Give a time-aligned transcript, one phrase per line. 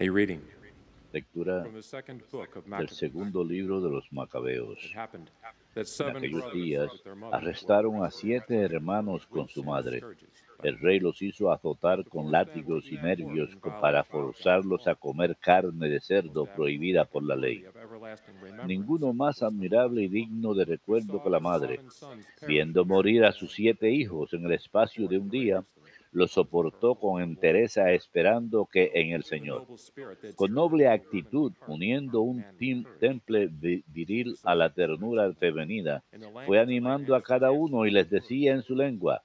[0.00, 0.40] A reading
[1.12, 4.78] Lectura del segundo libro de los Macabeos.
[5.76, 6.90] En aquellos días
[7.30, 10.00] arrestaron a siete hermanos con su madre.
[10.62, 13.50] El rey los hizo azotar con látigos y nervios
[13.82, 17.62] para forzarlos a comer carne de cerdo prohibida por la ley.
[18.66, 21.80] Ninguno más admirable y digno de recuerdo que la madre.
[22.46, 25.62] Viendo morir a sus siete hijos en el espacio de un día,
[26.12, 29.66] los soportó con entereza esperando que en el Señor.
[30.36, 32.44] Con noble actitud, uniendo un
[32.98, 36.02] temple vi- viril a la ternura femenina,
[36.46, 39.22] fue animando a cada uno y les decía en su lengua,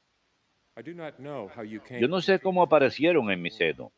[2.01, 3.91] yo no sé cómo aparecieron en mi seno.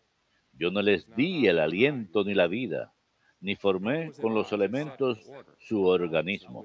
[0.54, 2.94] Yo no les di el aliento ni la vida,
[3.42, 5.20] ni formé con los elementos
[5.60, 6.64] su organismo.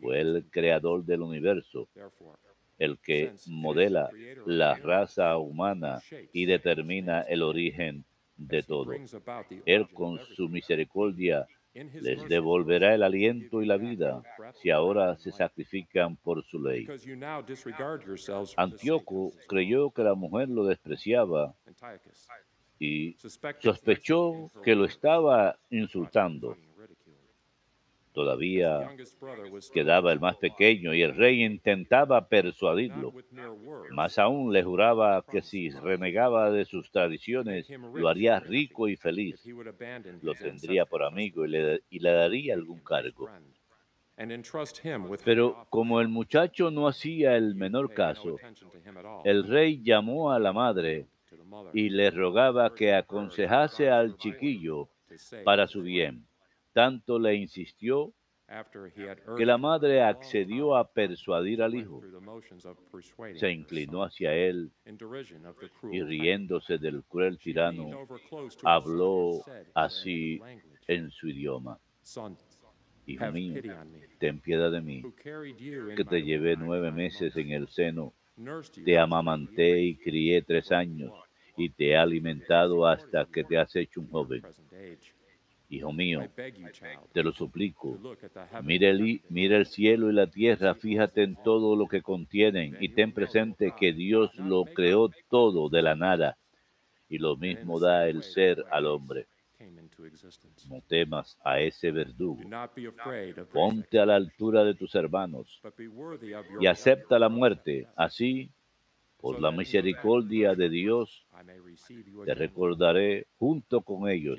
[0.00, 1.88] Fue el creador del universo,
[2.78, 4.10] el que modela
[4.44, 8.04] la raza humana y determina el origen
[8.36, 8.92] de todo.
[9.64, 14.22] Él con su misericordia les devolverá el aliento y la vida
[14.54, 16.86] si ahora se sacrifican por su ley.
[18.56, 21.54] Antíoco creyó que la mujer lo despreciaba
[22.78, 23.16] y
[23.58, 26.56] sospechó que lo estaba insultando.
[28.16, 28.96] Todavía
[29.74, 33.12] quedaba el más pequeño y el rey intentaba persuadirlo.
[33.90, 39.46] Más aún le juraba que si renegaba de sus tradiciones lo haría rico y feliz.
[40.22, 43.28] Lo tendría por amigo y le, y le daría algún cargo.
[45.22, 48.38] Pero como el muchacho no hacía el menor caso,
[49.24, 51.06] el rey llamó a la madre
[51.74, 54.88] y le rogaba que aconsejase al chiquillo
[55.44, 56.25] para su bien.
[56.76, 58.12] Tanto le insistió
[59.38, 62.02] que la madre accedió a persuadir al hijo.
[63.34, 64.70] Se inclinó hacia él
[65.90, 68.06] y riéndose del cruel tirano,
[68.62, 70.38] habló así
[70.86, 71.78] en su idioma.
[73.06, 73.54] Hijo mío,
[74.18, 75.02] ten piedad de mí,
[75.96, 78.12] que te llevé nueve meses en el seno,
[78.84, 81.10] te amamanté y crié tres años,
[81.56, 84.42] y te he alimentado hasta que te has hecho un joven.
[85.68, 86.20] Hijo mío,
[87.12, 87.98] te lo suplico,
[88.62, 92.90] mira el, mira el cielo y la tierra, fíjate en todo lo que contienen y
[92.90, 96.38] ten presente que Dios lo creó todo de la nada
[97.08, 99.26] y lo mismo da el ser al hombre.
[100.68, 102.40] No temas a ese verdugo.
[103.52, 105.60] Ponte a la altura de tus hermanos
[106.60, 107.86] y acepta la muerte.
[107.96, 108.50] Así,
[109.18, 111.26] por la misericordia de Dios,
[112.24, 114.38] te recordaré junto con ellos.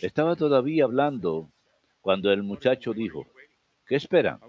[0.00, 1.50] Estaba todavía hablando
[2.00, 3.26] cuando el muchacho dijo,
[3.86, 4.40] ¿qué esperan?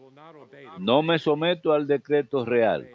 [0.79, 2.89] No me someto al decreto real.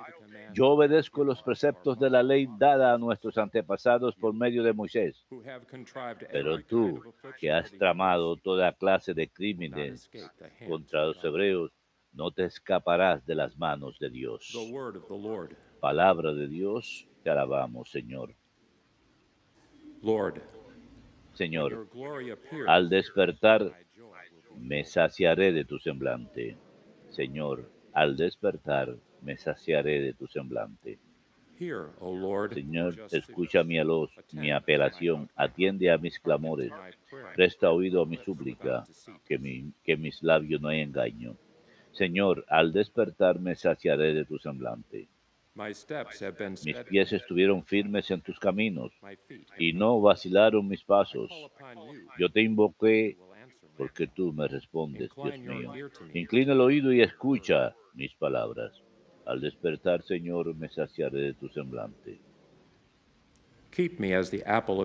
[0.54, 5.26] Yo obedezco los preceptos de la ley dada a nuestros antepasados por medio de Moisés.
[6.30, 7.02] Pero tú,
[7.40, 10.08] que has tramado toda clase de crímenes
[10.68, 11.72] contra los hebreos,
[12.12, 14.56] no te escaparás de las manos de Dios.
[15.84, 18.32] Palabra de Dios, te alabamos, Señor.
[21.34, 21.86] Señor,
[22.66, 23.70] al despertar
[24.56, 26.56] me saciaré de tu semblante.
[27.10, 30.98] Señor, al despertar me saciaré de tu semblante.
[32.54, 36.72] Señor, escucha mi alós, mi apelación, atiende a mis clamores,
[37.36, 38.84] presta oído a mi súplica,
[39.26, 41.36] que, mi, que mis labios no hay engaño.
[41.92, 45.08] Señor, al despertar me saciaré de tu semblante.
[46.64, 48.92] Mis pies estuvieron firmes en tus caminos
[49.58, 51.30] y no vacilaron mis pasos.
[52.18, 53.16] Yo te invoqué
[53.76, 55.72] porque tú me respondes, Dios mío.
[56.12, 58.72] Inclina el oído y escucha mis palabras.
[59.26, 62.20] Al despertar, Señor, me saciaré de tu semblante.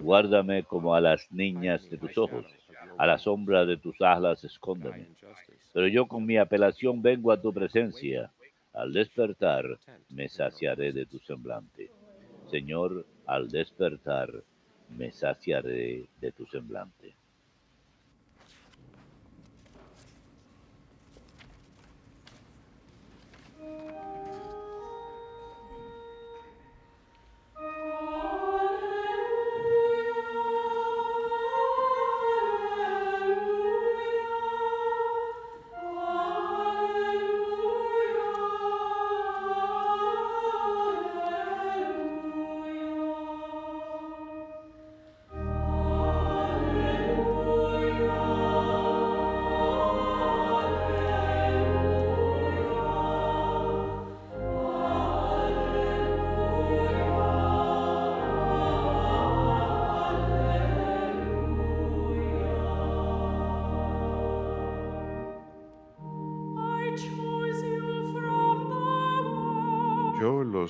[0.02, 2.46] Guárdame como a las niñas de tus ojos,
[2.98, 5.08] a la sombra de tus alas escóndeme.
[5.74, 8.32] Pero yo con mi apelación vengo a tu presencia.
[8.74, 11.92] Al despertar, me saciaré de tu semblante.
[12.46, 14.44] Señor, al despertar,
[14.88, 17.19] me saciaré de tu semblante.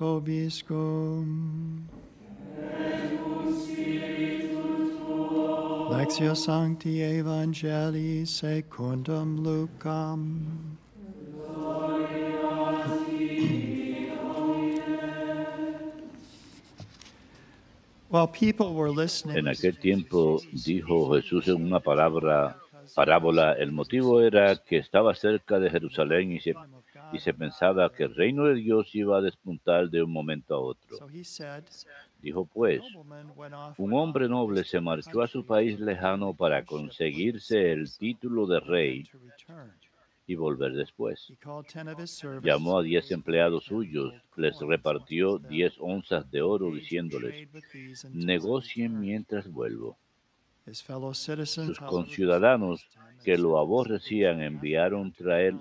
[0.00, 1.84] Vobiscum.
[5.90, 10.78] Lectio Sancti Evangelii secundum Lucam.
[18.08, 22.56] While people were listening, En aquel tiempo dijo Jesús en una palabra,
[22.94, 26.54] parábola, el motivo era que estaba cerca de Jerusalén y se,
[27.12, 30.60] y se pensaba que el reino de Dios iba a despuntar de un momento a
[30.60, 30.98] otro.
[32.20, 32.82] Dijo pues,
[33.78, 39.08] un hombre noble se marchó a su país lejano para conseguirse el título de rey
[40.26, 41.32] y volver después.
[42.42, 47.48] Llamó a diez empleados suyos, les repartió diez onzas de oro diciéndoles,
[48.12, 49.96] negocien return." mientras vuelvo.
[50.72, 52.86] Sus conciudadanos
[53.24, 55.54] que lo aborrecían enviaron traer,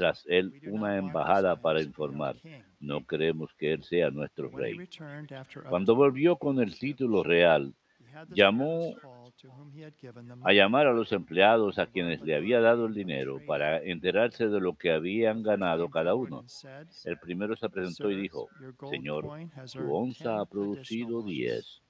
[0.00, 4.50] tras él "We do una embajada para informar, king." no queremos que él sea nuestro
[4.50, 4.82] rey.
[5.68, 7.74] Cuando volvió con el título real,
[8.28, 9.00] llamó
[10.42, 14.60] a llamar a los empleados a quienes le había dado el dinero para enterarse de
[14.60, 16.46] lo que habían ganado cada uno.
[17.04, 18.52] El primero se presentó y dijo,
[18.82, 19.32] Señor,
[19.74, 21.82] tu onza ha producido diez.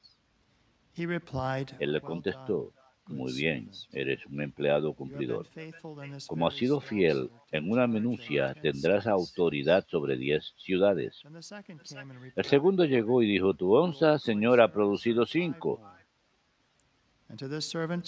[1.78, 2.74] Él le "Well contestó,
[3.10, 3.96] muy good bien, servant.
[3.96, 5.46] eres un empleado You have been cumplidor.
[5.48, 9.86] faithful in this Como has sido fiel en una minucia, over ten tendrás cities." autoridad
[9.88, 11.20] sobre diez ciudades.
[11.22, 15.26] Then the second came and El segundo llegó y dijo, tu onza, Señor, ha producido
[15.26, 15.80] cinco.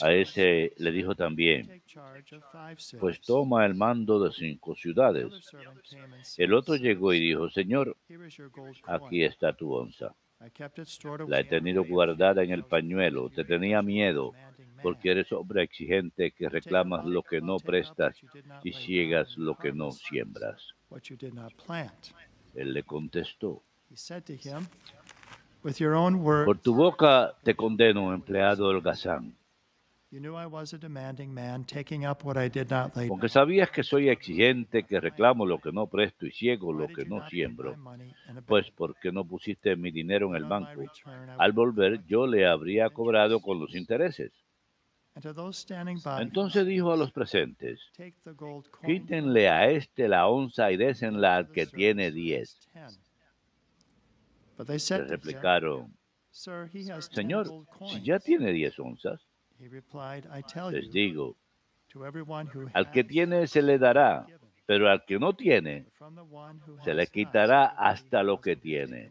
[0.01, 2.99] A ese le dijo también, take charge of five cities.
[3.01, 5.27] pues toma el mando de cinco The ciudades.
[5.27, 8.77] other servant came and said, El otro llegó y dijo, Señor, Here is your gold
[8.85, 10.13] aquí está tu onza.
[10.45, 13.31] I kept it stored La he tenido the guardada en el pañuelo.
[13.31, 14.33] Te tenía miedo.
[14.83, 18.17] Porque eres hombre exigente que reclamas lo que no what prestas
[18.63, 20.75] y ciegas lo que no siembras.
[22.55, 24.67] Él le contestó, He said to him,
[25.63, 29.37] With your own words, por tu boca te condeno, empleado holgazán,
[30.11, 33.29] you knew I was a demanding man, taking up what I did not lay porque
[33.29, 37.27] sabías que soy exigente, que reclamo lo que no presto y ciego lo que no
[37.29, 37.77] siembro.
[38.47, 40.83] Pues porque no pusiste mi dinero en el banco.
[41.39, 44.33] Al volver yo le habría cobrado con los intereses.
[46.21, 47.81] Entonces dijo a los presentes,
[48.85, 52.59] quítenle a este la onza y désenla al que tiene diez.
[54.59, 55.93] Le replicaron,
[56.31, 57.49] Señor,
[57.87, 59.21] si ya tiene diez onzas,
[59.59, 61.37] les digo,
[62.73, 64.27] al que tiene se le dará,
[64.65, 65.87] pero al que no tiene,
[66.83, 69.11] se le quitará hasta lo que tiene.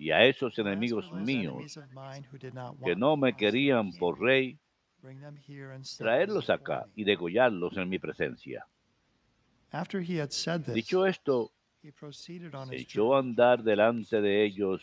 [0.00, 1.78] Y a esos enemigos míos
[2.82, 4.58] que no me querían por rey,
[5.02, 8.66] bring them here and set them traerlos acá me." y degollarlos en mi presencia.
[10.72, 11.52] Dicho esto,
[12.70, 14.82] echó a andar delante de ellos,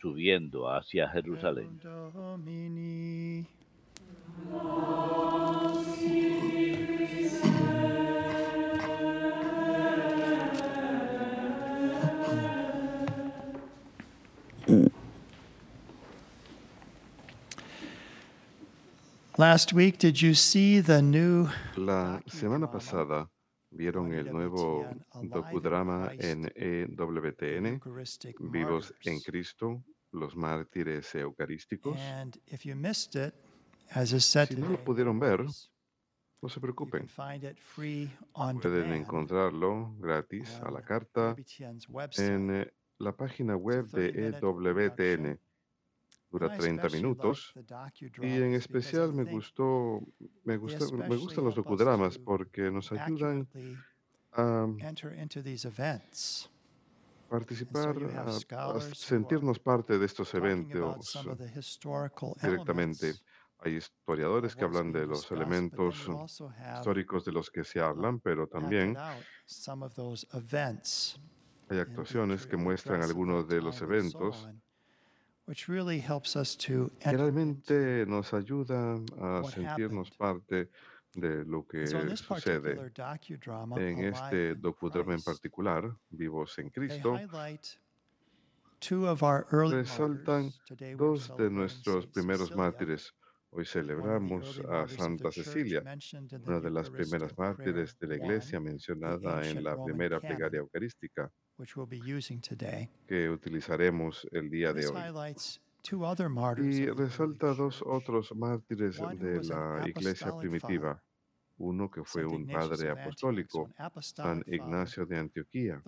[0.00, 1.80] subiendo hacia Jerusalén.
[19.40, 23.30] Last week, did you see the new La semana pasada
[23.70, 24.86] vieron el nuevo
[25.22, 27.80] docudrama en EWTN,
[28.52, 29.20] Vivos en?
[29.20, 29.82] Cristo,
[30.12, 31.96] los mártires eucarísticos.
[31.98, 33.32] And if you missed it,
[33.94, 35.46] as is set Si no lo pudieron ver,
[36.42, 37.08] no se preocupen.
[38.60, 41.34] Pueden encontrarlo gratis a la carta
[41.88, 42.28] website.
[42.28, 45.40] en la página web de 30-minute EWTN.
[46.30, 47.52] Dura I 30 especially minutos
[48.22, 50.00] y en especial me gustó,
[50.44, 50.58] me,
[51.08, 53.48] me gustan los docudramas porque nos ayudan
[54.32, 54.66] a
[57.28, 58.36] participar, a-
[58.76, 61.30] a, sentirnos parte de estos eventos
[62.42, 63.18] directamente.
[63.58, 66.10] Hay historiadores que hablan de los elementos
[66.72, 68.94] históricos de los que se hablan, pero también
[71.68, 74.50] hay actuaciones que muestran algunos de los eventos
[76.98, 80.70] que realmente nos ayuda a sentirnos parte
[81.14, 82.92] de lo que sucede
[83.76, 87.18] en este docudrama en Christ, particular, Vivos en Cristo,
[89.50, 90.52] resaltan
[90.96, 93.12] dos de nuestros primeros mártires.
[93.52, 98.14] Hoy celebramos a Santa Cecilia, mentioned in the una de las primeras mártires de la
[98.14, 101.30] iglesia mencionada en la primera plegaria eucarística
[101.60, 102.88] which we'll be using today.
[103.06, 105.34] que utilizaremos el día de hoy.
[106.58, 111.02] Y resalta dos otros mártires de la iglesia primitiva,
[111.58, 115.82] uno que fue un padre apostólico, an San Ignacio de Antioquía.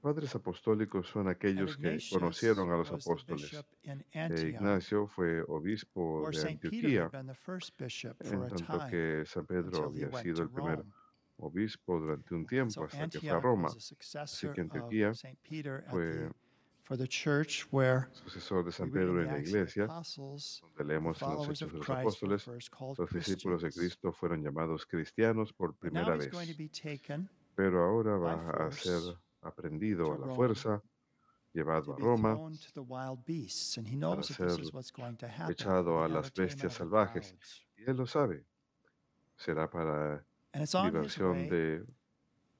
[0.00, 3.52] Padres apostólicos son aquellos que conocieron a los apóstoles.
[3.82, 7.10] E Antioch, Ignacio fue obispo de Antioquía,
[8.20, 10.82] en tanto que San Pedro había sido el primer
[11.36, 13.68] obispo durante un tiempo hasta que fue a Roma.
[13.68, 15.12] was a successor que Antioquía
[15.90, 16.30] fue the,
[16.82, 21.20] for the church where Sucesor de San Pedro the en la iglesia, Apostles, donde leemos
[21.20, 23.70] en los Hechos de los Apóstoles, los discípulos de.
[23.70, 26.30] Cristo fueron llamados cristianos por primera vez.
[27.54, 29.00] Pero ahora va a ser
[29.42, 30.82] aprendido a la fuerza,
[31.52, 35.50] llevado a Roma, para ser is what's going to happen.
[35.50, 37.34] echado a las bestias salvajes.
[37.76, 38.44] Y él lo sabe.
[39.36, 41.84] Será para diversión de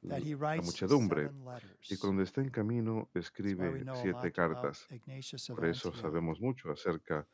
[0.02, 1.30] la writes muchedumbre.
[1.88, 4.86] Y cuando está en camino, escribe siete cartas.
[5.48, 7.26] Por eso sabemos mucho acerca de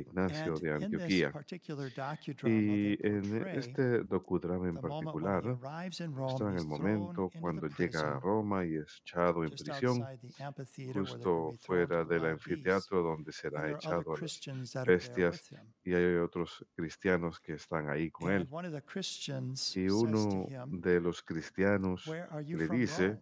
[0.00, 1.32] Ignacio de in this Antioquía.
[2.44, 8.64] Y en portray este docudrama en particular, está en el momento cuando llega a Roma
[8.64, 10.04] y es echado en prisión,
[10.92, 15.50] justo fuera del anfiteatro donde será echado a las bestias
[15.84, 18.48] y hay otros cristianos que están ahí con él.
[19.74, 22.06] Y uno de los cristianos
[22.46, 23.18] le dice.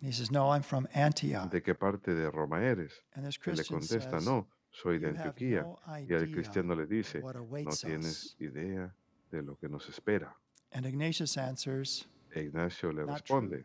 [0.00, 3.04] ¿de qué parte de Roma eres?
[3.14, 5.66] Él le contesta, no, soy de Antioquía.
[6.08, 8.94] Y el cristiano le dice, no tienes idea
[9.30, 10.34] de lo que nos espera.
[10.72, 13.64] And Ignatius answers, E Ignacio le responde,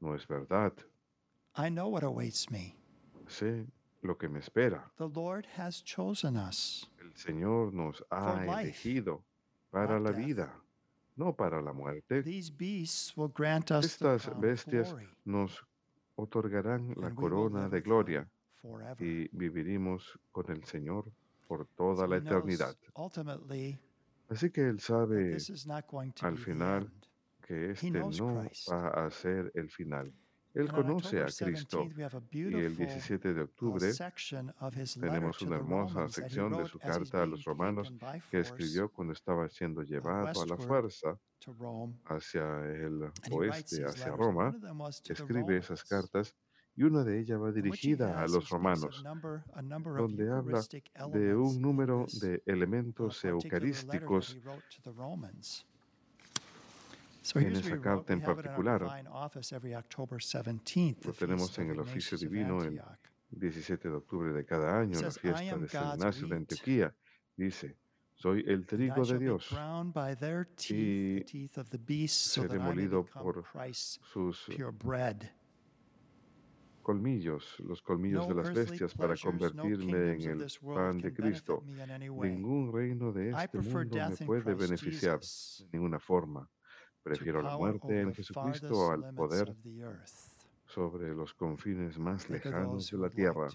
[0.00, 0.72] no es verdad,
[1.58, 2.74] I know what awaits me.
[3.28, 3.66] sé
[4.02, 4.90] lo que me espera.
[4.96, 6.88] The Lord has chosen us.
[7.00, 9.22] El Señor nos ha life, elegido
[9.70, 10.26] para not la death.
[10.26, 10.52] vida,
[11.16, 12.22] no para la muerte.
[12.22, 15.64] These beasts will grant us the Estas crown of bestias glory, nos
[16.16, 18.28] otorgarán la and we will corona live de gloria.
[18.98, 21.10] Y viviremos con el Señor
[21.46, 22.76] por toda la eternidad.
[24.28, 25.36] Así que Él sabe
[26.20, 26.90] al final
[27.46, 28.10] que este no
[28.70, 30.12] va a ser el final.
[30.56, 33.92] Él conoce a Cristo 17th, we have a y el beautiful 17 de uh, octubre
[33.92, 37.92] section of his letter tenemos una hermosa sección de su carta a los romanos
[38.30, 41.94] que escribió cuando estaba siendo llevado a la fuerza to Rome.
[42.06, 42.42] hacia
[42.72, 44.16] el oeste, hacia.
[44.16, 44.56] Roma.
[45.06, 46.34] Escribe esas cartas
[46.76, 49.02] y una de ellas va dirigida a los romanos,
[49.96, 50.62] donde habla
[51.12, 54.36] de un número de uh, elementos eucarísticos
[57.34, 58.82] en esa carta en particular.
[58.82, 62.98] divine office every October 17th, Lo tenemos en el oficio divino Antioch.
[63.30, 66.36] 17 de octubre de cada año, en la says, "I fiesta de San Ignacio de
[66.36, 66.94] Antioquía.
[67.36, 67.76] Dice,
[68.14, 69.50] soy el trigo de Dios,
[70.70, 71.48] y
[72.08, 74.46] seré molido por sus.
[76.86, 81.64] Colmillos, los colmillos de las bestias para convertirme en el pan de Cristo.
[81.66, 86.48] Ningún reino de este mundo me puede beneficiar de ninguna forma.
[87.02, 89.52] Prefiero la muerte en Jesucristo al poder
[90.66, 93.48] sobre los confines más lejanos de la tierra.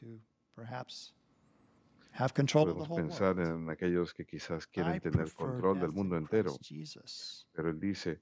[2.51, 6.53] Podemos pensar en aquellos que quizás quieren tener control del mundo entero,
[7.53, 8.19] pero él dice,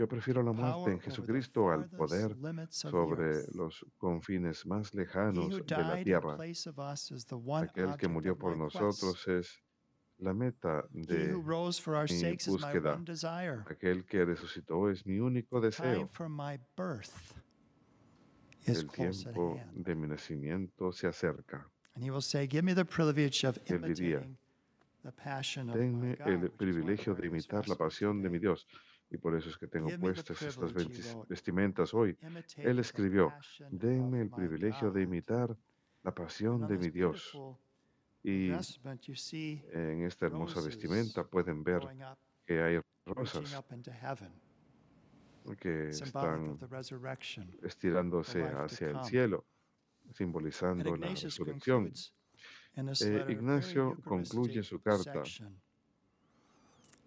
[0.00, 2.34] yo prefiero la muerte en Jesucristo al poder
[2.70, 6.38] sobre los confines más lejanos de la tierra.
[7.60, 9.62] Aquel que murió por nosotros es
[10.16, 11.42] la meta de mi
[12.46, 12.98] búsqueda.
[13.66, 16.08] aquel que resucitó es mi único deseo.
[18.64, 21.68] El tiempo de mi nacimiento se acerca.
[21.94, 24.36] And he will say, Give me the privilege of Él diría, imitating
[25.02, 28.38] the passion of my Denme el privilegio de imitar la pasión de mi.
[28.38, 28.66] Dios.
[29.10, 30.72] Y por eso es que tengo puestas estas
[31.28, 32.16] vestimentas hoy.
[32.56, 33.32] Él escribió,
[33.70, 35.56] denme el privilegio de God." imitar
[36.02, 37.36] la pasión de mi Dios.
[38.22, 41.82] Y en esta hermosa vestimenta pueden ver
[42.46, 43.64] que hay rosas
[45.58, 46.58] que están
[47.62, 49.44] estirándose hacia el cielo,
[50.06, 51.92] And simbolizando la resurrección.
[52.76, 55.22] Eh, Ignacio concluye su carta,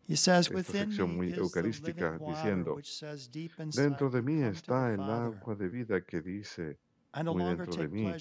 [0.08, 5.02] esta Within sección muy eucarística, diciendo, which says deep inside Dentro de mí está el
[5.02, 6.78] agua de vida que dice,
[7.24, 8.12] muy dentro de mí,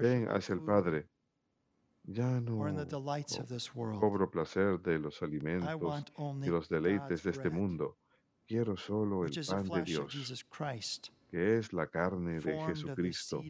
[0.00, 1.08] ven hacia el Padre.
[2.04, 2.58] Ya no
[4.00, 6.04] cobro placer de los alimentos
[6.42, 7.96] y los deleites de este bread, mundo.
[8.46, 13.40] Quiero solo el pan de Dios, Jesus Christ, que es la carne de Jesucristo,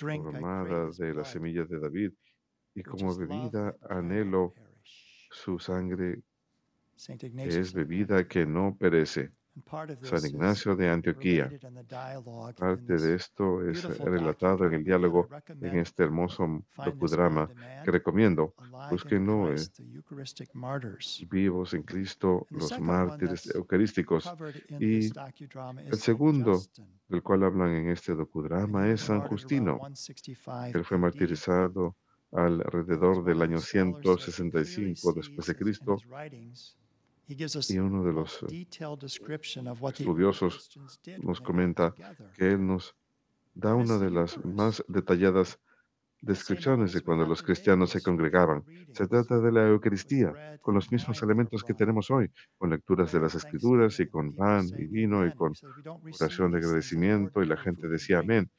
[0.00, 2.12] formada de la semilla de David,
[2.74, 4.54] y como bebida anhelo.
[5.30, 6.22] Su sangre,
[7.36, 9.32] es bebida que no perece.
[10.02, 11.50] San Ignacio de Antioquía.
[12.56, 15.28] Parte de esto es relatado en el diálogo
[15.60, 17.50] en este hermoso docudrama
[17.84, 18.54] que recomiendo.
[19.06, 19.16] The
[19.94, 21.26] Eucharistic Martyrs.
[21.28, 24.32] Vivos en Cristo, los mártires eucarísticos,
[24.78, 26.60] y el segundo
[27.08, 29.78] del cual hablan en este docudrama es San Justino.
[29.78, 31.00] 165 Él fue AD.
[31.00, 31.96] martirizado
[32.32, 35.96] alrededor del año 165 después de Cristo
[37.28, 38.66] y uno de los eh,
[39.88, 40.78] estudiosos
[41.22, 41.94] nos comenta
[42.36, 42.96] que él nos
[43.54, 45.58] da una de las más detalladas
[46.22, 48.62] descripciones de cuando los cristianos se congregaban.
[48.92, 53.20] Se trata de la Eucaristía, con los mismos elementos que tenemos hoy, con lecturas de
[53.20, 55.52] las Escrituras y con pan y vino y con
[56.20, 58.50] oración de agradecimiento y la gente decía amén.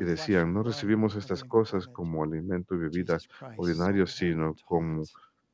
[0.00, 3.18] Y decían, no recibimos estas cosas como alimento y bebida
[3.56, 5.04] ordinarios, sino como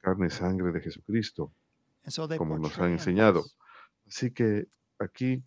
[0.01, 1.53] carne y sangre de Jesucristo,
[2.39, 3.45] como nos han enseñado.
[4.07, 4.67] Así que
[4.99, 5.43] aquí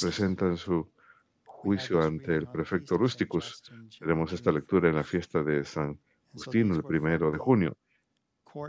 [0.00, 0.90] presentan su
[1.44, 3.62] juicio ante el prefecto Rusticus.
[3.98, 5.98] Tenemos esta lectura en la fiesta de San
[6.32, 7.76] Justino, el primero de junio.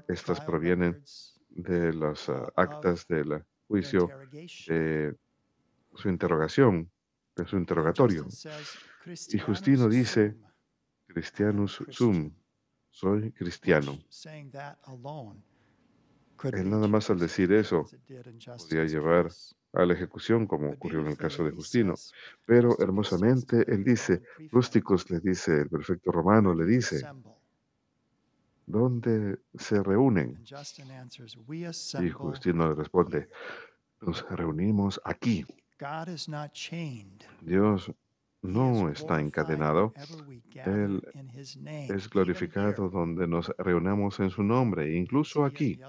[0.08, 1.04] Estas provienen
[1.50, 5.16] de las ah, actas del juicio de
[5.94, 6.90] su interrogación,
[7.36, 8.26] de su interrogatorio.
[9.30, 10.36] Y Justino dice,
[11.08, 12.32] Cristianus sum,
[12.90, 13.98] soy cristiano.
[16.44, 17.86] Él nada más al decir eso
[18.58, 19.32] podía llevar
[19.74, 21.96] a la ejecución, como ocurrió en el caso de Justino.
[22.46, 27.06] Pero hermosamente él dice, Rústicos le dice, el prefecto romano le dice,
[28.66, 30.42] ¿dónde se reúnen?
[32.02, 33.30] Y Justino le responde,
[34.02, 35.46] nos reunimos aquí.
[37.42, 37.92] Dios
[38.42, 39.94] no está encadenado.
[40.66, 41.02] Él
[41.90, 45.80] es glorificado donde nos reunamos en su nombre, incluso aquí.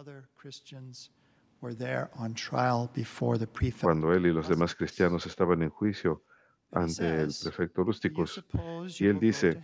[3.80, 6.24] Cuando él y los demás cristianos estaban en juicio
[6.72, 8.44] ante el prefecto Rústicos,
[8.98, 9.62] y él dice,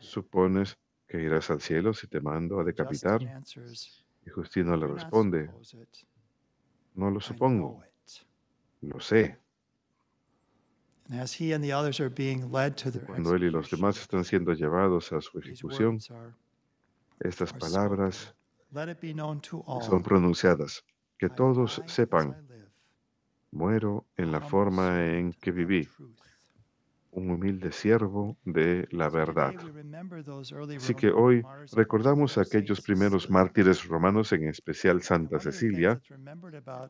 [0.00, 3.20] ¿supones que irás al cielo si te mando a decapitar?
[4.24, 5.50] Y Justino le responde,
[6.94, 7.82] no lo supongo,
[8.80, 9.38] lo sé.
[13.06, 15.98] Cuando él y los demás están siendo llevados a su ejecución,
[17.20, 18.34] estas palabras
[19.80, 20.84] son pronunciadas,
[21.18, 22.36] que todos sepan,
[23.50, 25.88] muero en la forma en que viví,
[27.10, 29.54] un humilde siervo de la verdad.
[30.76, 31.42] Así que hoy
[31.72, 36.00] recordamos a aquellos primeros mártires romanos, en especial Santa Cecilia.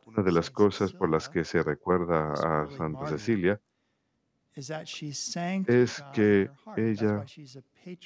[0.06, 3.60] Una de las cosas por las que se recuerda a Santa Cecilia
[5.66, 7.24] es que ella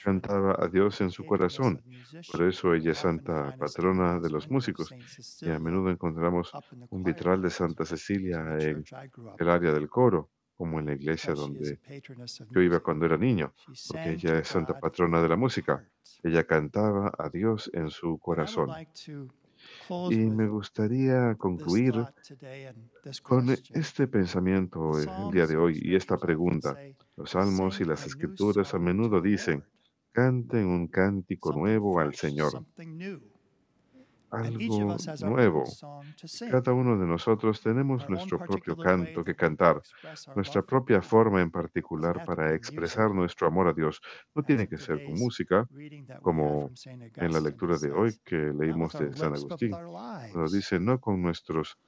[0.05, 1.83] cantaba a Dios en su corazón.
[2.31, 4.93] Por eso ella es santa patrona de los músicos.
[5.41, 6.53] Y a menudo encontramos
[6.91, 8.85] un vitral de Santa Cecilia en
[9.39, 10.31] el área del coro,
[10.63, 11.81] como en la iglesia donde
[12.53, 13.53] yo iba cuando era niño,
[13.89, 15.85] porque ella es santa patrona de la música.
[16.23, 18.71] Ella cantaba a Dios en su corazón.
[20.11, 21.95] Y me gustaría concluir
[23.25, 26.79] con este pensamiento el día de hoy y esta pregunta.
[27.17, 29.65] Los salmos y las escrituras a menudo dicen,
[30.13, 32.65] canten un cántico nuevo al Señor.
[34.33, 35.79] Algo nuevo.
[36.47, 39.85] Cada uno de nosotros tenemos nuestro propio canto que cantar,
[40.35, 44.01] nuestra propia forma en particular para expresar nuestro amor a Dios.
[44.35, 45.69] No tiene que ser con música,
[46.21, 46.75] como
[47.19, 49.81] en la lectura de hoy que leímos de San Agustín.
[50.31, 51.79] Pero dice, no con nuestros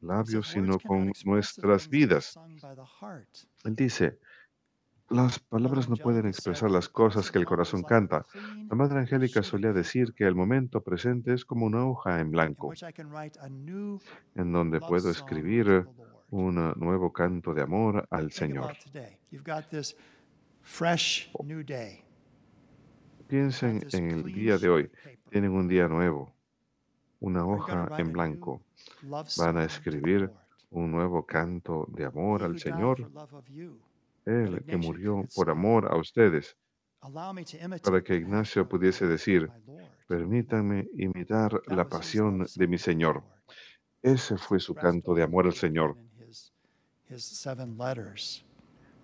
[0.00, 2.40] labios, sino con nuestras vidas.
[3.64, 4.18] Él dice,
[5.10, 8.26] las palabras no pueden expresar las cosas que el corazón canta.
[8.68, 12.72] La Madre Angélica solía decir que el momento presente es como una hoja en blanco,
[14.34, 15.86] en donde puedo escribir
[16.30, 18.76] un nuevo canto de amor al Señor.
[23.28, 24.90] Piensen en el día de hoy.
[25.30, 26.32] Tienen un día nuevo,
[27.20, 28.62] una hoja en blanco.
[29.38, 30.30] Van a escribir
[30.70, 33.10] un nuevo canto de amor al Señor.
[34.28, 36.56] Él que murió por amor a ustedes,
[37.82, 39.50] para que Ignacio pudiese decir,
[40.06, 43.22] permítanme imitar la pasión de mi Señor.
[44.02, 45.96] Ese fue su canto de amor al Señor.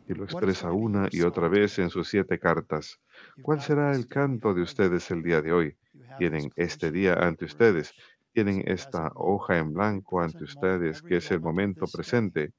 [0.07, 3.01] y lo expresa una y otra vez en sus siete cartas.
[3.43, 5.77] ¿Cuál será el canto de ustedes el día de hoy?
[6.19, 7.93] Tienen este día ante ustedes,
[8.33, 12.53] tienen esta hoja en blanco ante ustedes, que es el momento presente.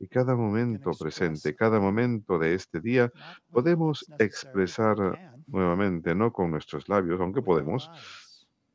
[0.00, 3.12] Y cada momento presente, cada momento de este día,
[3.50, 4.96] podemos expresar
[5.46, 7.90] nuevamente, no con nuestros labios, aunque podemos,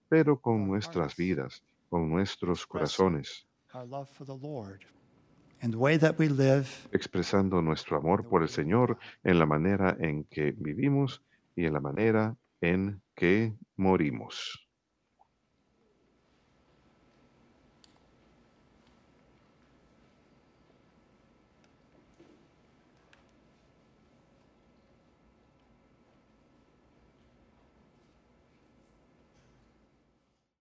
[0.09, 3.47] pero con nuestras vidas, con nuestros corazones.
[6.91, 11.21] Expresando nuestro amor por el Señor en la manera en que vivimos
[11.55, 14.67] y en la manera en que morimos.